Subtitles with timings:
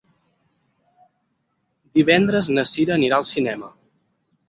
[2.01, 3.75] Divendres na Sira anirà al cinema.